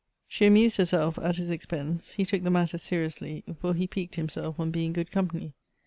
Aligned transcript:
She 0.27 0.47
amused 0.47 0.77
herself 0.77 1.19
at 1.19 1.37
his 1.37 1.51
expense; 1.51 2.13
he 2.13 2.25
took 2.25 2.41
the 2.41 2.49
matter 2.49 2.79
seriously, 2.79 3.43
for 3.59 3.75
he 3.75 3.85
piqued 3.85 4.15
himself 4.15 4.59
on 4.59 4.71
being 4.71 4.93
good 4.93 5.11
company. 5.11 5.53